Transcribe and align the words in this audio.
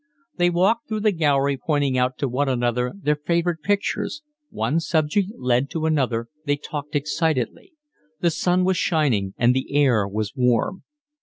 They 0.37 0.49
walked 0.49 0.87
through 0.87 1.01
the 1.01 1.11
gallery 1.11 1.57
pointing 1.63 1.95
out 1.95 2.17
to 2.17 2.27
one 2.27 2.49
another 2.49 2.91
their 2.99 3.15
favourite 3.17 3.61
pictures; 3.61 4.23
one 4.49 4.79
subject 4.79 5.29
led 5.37 5.69
to 5.69 5.85
another; 5.85 6.25
they 6.43 6.55
talked 6.55 6.95
excitedly. 6.95 7.73
The 8.19 8.31
sun 8.31 8.63
was 8.65 8.77
shining 8.77 9.35
and 9.37 9.53
the 9.53 9.75
air 9.75 10.07
was 10.07 10.33
warm. 10.35 10.81